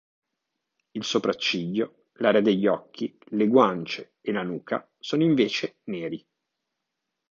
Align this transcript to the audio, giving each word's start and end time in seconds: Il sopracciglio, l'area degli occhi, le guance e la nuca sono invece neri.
Il 0.93 1.03
sopracciglio, 1.03 2.05
l'area 2.13 2.41
degli 2.41 2.65
occhi, 2.65 3.15
le 3.33 3.45
guance 3.45 4.15
e 4.21 4.31
la 4.31 4.41
nuca 4.41 4.89
sono 4.97 5.21
invece 5.21 5.77
neri. 5.83 6.27